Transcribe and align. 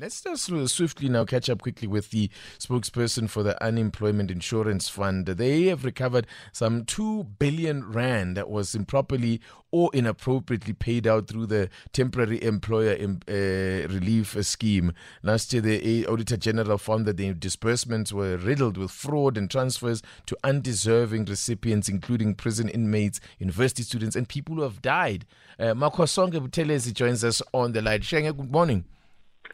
Let's 0.00 0.20
just 0.20 0.44
swiftly 0.44 1.08
now 1.08 1.24
catch 1.24 1.50
up 1.50 1.60
quickly 1.60 1.88
with 1.88 2.10
the 2.10 2.30
spokesperson 2.60 3.28
for 3.28 3.42
the 3.42 3.60
Unemployment 3.60 4.30
Insurance 4.30 4.88
Fund. 4.88 5.26
They 5.26 5.64
have 5.64 5.84
recovered 5.84 6.28
some 6.52 6.84
2 6.84 7.24
billion 7.40 7.90
rand 7.90 8.36
that 8.36 8.48
was 8.48 8.76
improperly 8.76 9.40
or 9.72 9.90
inappropriately 9.92 10.74
paid 10.74 11.08
out 11.08 11.26
through 11.26 11.46
the 11.46 11.68
temporary 11.92 12.40
employer 12.44 12.92
uh, 12.92 13.88
relief 13.92 14.36
scheme. 14.46 14.92
Last 15.24 15.52
year, 15.52 15.62
the 15.62 16.06
Auditor 16.06 16.36
General 16.36 16.78
found 16.78 17.04
that 17.06 17.16
the 17.16 17.34
disbursements 17.34 18.12
were 18.12 18.36
riddled 18.36 18.78
with 18.78 18.92
fraud 18.92 19.36
and 19.36 19.50
transfers 19.50 20.00
to 20.26 20.38
undeserving 20.44 21.24
recipients, 21.24 21.88
including 21.88 22.36
prison 22.36 22.68
inmates, 22.68 23.18
university 23.40 23.82
students, 23.82 24.14
and 24.14 24.28
people 24.28 24.54
who 24.54 24.62
have 24.62 24.80
died. 24.80 25.26
Uh, 25.58 25.74
Makhosonke 25.74 26.34
Buthelezi 26.34 26.94
joins 26.94 27.24
us 27.24 27.42
on 27.52 27.72
the 27.72 27.82
line. 27.82 28.02
Shenge, 28.02 28.36
good 28.36 28.52
morning. 28.52 28.84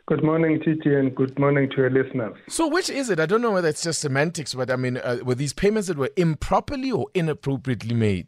Good 0.07 0.23
morning, 0.23 0.61
Titi, 0.63 0.95
and 0.95 1.15
good 1.15 1.39
morning 1.39 1.71
to 1.71 1.77
your 1.79 1.89
listeners. 1.89 2.35
So, 2.51 2.69
which 2.69 2.91
is 2.91 3.09
it? 3.09 3.19
I 3.19 3.25
don't 3.25 3.41
know 3.41 3.53
whether 3.53 3.69
it's 3.69 3.83
just 3.83 4.03
semantics, 4.03 4.53
but 4.53 4.71
I 4.71 4.77
mean, 4.77 4.99
uh, 4.99 5.21
were 5.25 5.35
these 5.35 5.55
payments 5.55 5.89
that 5.89 5.97
were 5.97 6.11
improperly 6.19 6.93
or 6.93 7.07
inappropriately 7.15 7.95
made? 7.95 8.27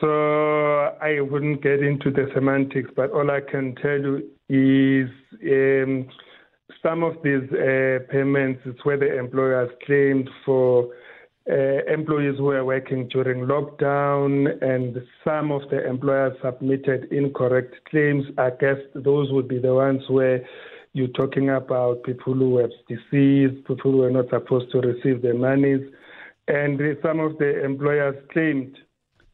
So, 0.00 0.08
I 0.08 1.20
wouldn't 1.20 1.62
get 1.62 1.84
into 1.84 2.10
the 2.10 2.28
semantics, 2.34 2.90
but 2.96 3.12
all 3.12 3.30
I 3.30 3.42
can 3.48 3.76
tell 3.76 3.96
you 4.00 4.28
is 4.48 5.08
um, 5.44 6.08
some 6.82 7.04
of 7.04 7.14
these 7.22 7.48
uh, 7.52 8.00
payments 8.10 8.62
is 8.64 8.74
where 8.82 8.96
the 8.96 9.20
employers 9.20 9.70
claimed 9.86 10.28
for 10.44 10.88
uh, 11.50 11.92
employees 11.92 12.36
who 12.38 12.44
were 12.44 12.64
working 12.64 13.08
during 13.08 13.40
lockdown, 13.46 14.62
and 14.62 14.96
some 15.24 15.50
of 15.50 15.62
the 15.70 15.84
employers 15.86 16.36
submitted 16.42 17.12
incorrect 17.12 17.74
claims. 17.90 18.24
I 18.38 18.50
guess 18.50 18.76
those 18.94 19.32
would 19.32 19.48
be 19.48 19.58
the 19.58 19.74
ones 19.74 20.02
where 20.08 20.46
you're 20.92 21.08
talking 21.08 21.50
about 21.50 22.04
people 22.04 22.34
who 22.34 22.50
were 22.50 22.70
deceased, 22.88 23.66
people 23.66 23.92
who 23.92 23.98
were 23.98 24.10
not 24.10 24.30
supposed 24.30 24.70
to 24.72 24.80
receive 24.80 25.22
their 25.22 25.34
monies. 25.34 25.82
And 26.48 26.80
some 27.02 27.20
of 27.20 27.38
the 27.38 27.64
employers 27.64 28.16
claimed 28.32 28.76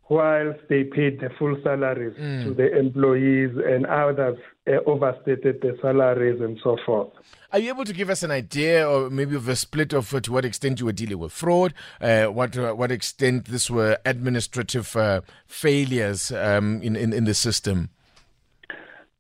whilst 0.09 0.61
they 0.69 0.85
paid 0.85 1.21
the 1.21 1.31
full 1.39 1.57
salaries 1.63 2.17
mm. 2.19 2.45
to 2.45 2.55
the 2.55 2.77
employees 2.79 3.51
and 3.67 3.87
others 3.87 4.39
uh, 4.69 4.79
overstated 4.87 5.61
the 5.61 5.77
salaries 5.83 6.41
and 6.41 6.59
so 6.63 6.77
forth. 6.85 7.09
Are 7.53 7.59
you 7.59 7.71
able 7.71 7.85
to 7.85 7.93
give 7.93 8.11
us 8.11 8.23
an 8.23 8.31
idea 8.31 8.89
or 8.89 9.11
maybe 9.11 9.37
of 9.37 9.49
a 9.49 9.57
split 9.57 9.93
of 9.93 10.13
uh, 10.15 10.21
to 10.21 10.33
what 10.33 10.45
extent 10.45 10.81
you 10.81 10.87
were 10.87 10.93
dealing 10.93 11.19
with 11.19 11.33
fraud, 11.33 11.75
uh, 12.01 12.27
what 12.27 12.57
uh, 12.57 12.73
what 12.73 12.91
extent 12.91 13.47
this 13.47 13.71
were 13.71 13.99
administrative 14.05 14.95
uh, 14.97 15.21
failures 15.47 16.31
um, 16.33 16.81
in, 16.83 16.97
in, 16.97 17.13
in 17.13 17.25
the 17.25 17.35
system? 17.35 17.91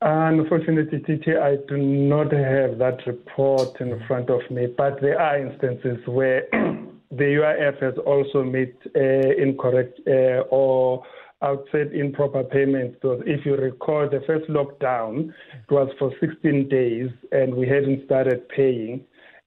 Unfortunately, 0.02 1.00
TT, 1.00 1.28
I 1.40 1.56
do 1.68 1.78
not 1.78 2.30
have 2.30 2.78
that 2.78 2.98
report 3.06 3.80
in 3.80 3.98
front 4.06 4.28
of 4.30 4.40
me, 4.50 4.66
but 4.66 5.00
there 5.00 5.20
are 5.20 5.38
instances 5.38 6.06
where 6.06 6.46
the 7.16 7.24
UIF 7.24 7.82
has 7.82 7.94
also 8.04 8.44
made 8.44 8.74
uh, 8.94 9.42
incorrect 9.42 10.00
uh, 10.06 10.42
or 10.50 11.04
outside 11.42 11.92
improper 11.92 12.44
payments. 12.44 12.96
Because 13.00 13.22
if 13.26 13.44
you 13.44 13.56
recall, 13.56 14.08
the 14.08 14.20
first 14.26 14.48
lockdown 14.48 15.28
it 15.28 15.70
was 15.70 15.90
for 15.98 16.12
16 16.20 16.68
days, 16.68 17.10
and 17.32 17.54
we 17.54 17.68
hadn't 17.68 18.04
started 18.06 18.48
paying. 18.48 19.04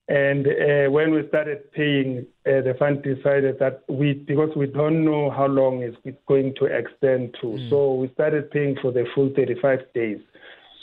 And 0.08 0.46
uh, 0.46 0.90
when 0.90 1.12
we 1.12 1.26
started 1.28 1.70
paying, 1.72 2.26
uh, 2.44 2.62
the 2.62 2.74
fund 2.80 3.02
decided 3.02 3.60
that 3.60 3.84
we, 3.88 4.14
because 4.14 4.50
we 4.56 4.66
don't 4.66 5.04
know 5.04 5.30
how 5.30 5.46
long 5.46 5.82
it's 5.82 5.96
going 6.26 6.54
to 6.56 6.64
extend 6.64 7.36
to, 7.40 7.46
mm. 7.46 7.70
so 7.70 7.94
we 7.94 8.10
started 8.14 8.50
paying 8.50 8.76
for 8.82 8.90
the 8.90 9.04
full 9.14 9.30
35 9.36 9.78
days. 9.94 10.18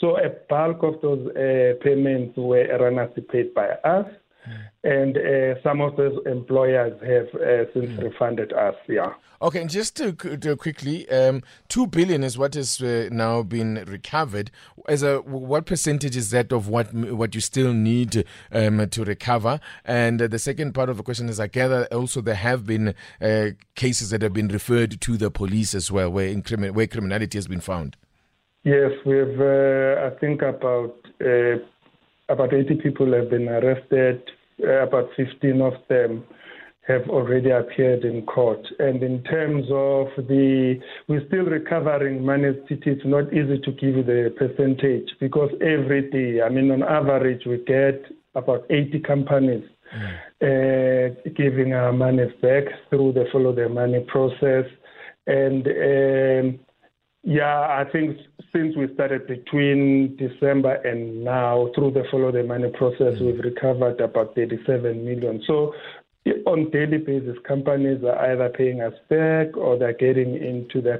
So 0.00 0.16
a 0.16 0.30
bulk 0.48 0.82
of 0.82 1.02
those 1.02 1.28
uh, 1.36 1.74
payments 1.84 2.38
were 2.38 2.64
erroneously 2.64 3.22
paid 3.22 3.52
by 3.52 3.68
us 3.84 4.06
and 4.84 5.16
uh, 5.18 5.60
some 5.62 5.80
of 5.80 5.96
those 5.96 6.18
employers 6.26 6.92
have 7.02 7.40
uh, 7.40 7.64
since 7.72 7.90
mm. 7.90 8.02
refunded 8.02 8.52
us. 8.52 8.74
Yeah. 8.86 9.14
Okay, 9.40 9.60
and 9.60 9.70
just 9.70 9.96
to, 9.96 10.12
to 10.12 10.56
quickly, 10.56 11.08
um, 11.10 11.42
two 11.68 11.86
billion 11.86 12.24
is 12.24 12.36
what 12.36 12.54
has 12.54 12.80
uh, 12.80 13.08
now 13.12 13.42
been 13.42 13.84
recovered. 13.86 14.50
As 14.88 15.02
a 15.02 15.18
what 15.18 15.66
percentage 15.66 16.16
is 16.16 16.30
that 16.30 16.52
of 16.52 16.68
what 16.68 16.92
what 16.92 17.34
you 17.34 17.40
still 17.40 17.72
need 17.72 18.24
um, 18.52 18.88
to 18.88 19.04
recover? 19.04 19.60
And 19.84 20.20
the 20.20 20.38
second 20.38 20.72
part 20.72 20.88
of 20.88 20.96
the 20.96 21.02
question 21.02 21.28
is, 21.28 21.38
I 21.38 21.46
gather 21.46 21.86
also 21.92 22.20
there 22.20 22.34
have 22.34 22.66
been 22.66 22.94
uh, 23.20 23.50
cases 23.74 24.10
that 24.10 24.22
have 24.22 24.32
been 24.32 24.48
referred 24.48 25.00
to 25.00 25.16
the 25.16 25.30
police 25.30 25.74
as 25.74 25.90
well, 25.90 26.10
where 26.10 26.32
incrimin- 26.32 26.72
where 26.72 26.86
criminality 26.86 27.38
has 27.38 27.46
been 27.46 27.60
found. 27.60 27.96
Yes, 28.64 28.92
we 29.06 29.18
have. 29.18 29.40
Uh, 29.40 30.06
I 30.06 30.10
think 30.18 30.42
about 30.42 30.96
uh, 31.24 31.58
about 32.28 32.52
80 32.52 32.76
people 32.76 33.12
have 33.12 33.30
been 33.30 33.48
arrested 33.48 34.22
uh, 34.28 34.32
about 34.62 35.08
15 35.16 35.60
of 35.60 35.74
them 35.88 36.24
have 36.88 37.08
already 37.10 37.50
appeared 37.50 38.04
in 38.04 38.24
court. 38.24 38.66
And 38.78 39.02
in 39.02 39.22
terms 39.24 39.66
of 39.66 40.08
the, 40.26 40.80
we're 41.06 41.26
still 41.26 41.44
recovering 41.44 42.24
money. 42.24 42.48
It's 42.70 43.02
not 43.04 43.32
easy 43.32 43.58
to 43.58 43.72
give 43.72 43.96
you 43.96 44.02
the 44.02 44.34
percentage 44.36 45.10
because 45.20 45.50
every 45.60 46.10
day, 46.10 46.42
I 46.42 46.48
mean, 46.48 46.70
on 46.70 46.82
average, 46.82 47.42
we 47.44 47.58
get 47.58 48.06
about 48.34 48.64
80 48.70 49.00
companies 49.00 49.64
mm. 49.94 51.14
uh, 51.20 51.30
giving 51.36 51.74
our 51.74 51.92
money 51.92 52.24
back 52.40 52.64
through 52.88 53.12
the 53.12 53.26
follow 53.30 53.54
the 53.54 53.68
money 53.68 54.04
process. 54.08 54.64
And 55.26 55.66
um, 55.66 56.60
yeah, 57.22 57.60
I 57.60 57.84
think 57.92 58.16
since 58.52 58.76
we 58.76 58.92
started 58.94 59.26
between 59.26 60.16
December 60.16 60.74
and 60.74 61.24
now 61.24 61.70
through 61.74 61.92
the 61.92 62.04
follow 62.10 62.32
the 62.32 62.42
money 62.42 62.70
process, 62.70 63.14
mm-hmm. 63.14 63.26
we've 63.26 63.40
recovered 63.40 64.00
about 64.00 64.34
37 64.34 65.04
million. 65.04 65.42
So 65.46 65.74
on 66.46 66.70
daily 66.70 66.98
basis, 66.98 67.36
companies 67.46 68.02
are 68.04 68.32
either 68.32 68.48
paying 68.50 68.80
us 68.80 68.94
back 69.08 69.56
or 69.56 69.78
they're 69.78 69.92
getting 69.92 70.36
into 70.36 70.80
the 70.80 70.92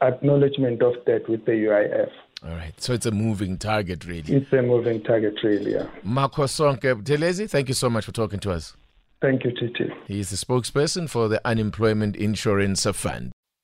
acknowledgement 0.00 0.82
of 0.82 0.94
debt 1.06 1.28
with 1.28 1.44
the 1.44 1.52
UIF. 1.52 2.10
All 2.44 2.50
right. 2.50 2.80
So 2.80 2.92
it's 2.92 3.06
a 3.06 3.10
moving 3.10 3.58
target, 3.58 4.04
really. 4.04 4.34
It's 4.36 4.52
a 4.52 4.62
moving 4.62 5.02
target, 5.02 5.34
really, 5.42 5.72
yeah. 5.72 5.86
Makhosonke 6.06 7.02
Buthelezi, 7.02 7.50
thank 7.50 7.68
you 7.68 7.74
so 7.74 7.90
much 7.90 8.04
for 8.04 8.12
talking 8.12 8.38
to 8.40 8.52
us. 8.52 8.76
Thank 9.20 9.44
you, 9.44 9.50
Titi. 9.50 9.92
He's 10.06 10.30
the 10.30 10.36
spokesperson 10.36 11.10
for 11.10 11.26
the 11.26 11.40
Unemployment 11.44 12.14
Insurance 12.14 12.84
Fund. 12.84 13.32